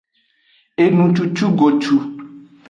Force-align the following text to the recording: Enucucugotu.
Enucucugotu. 0.83 1.95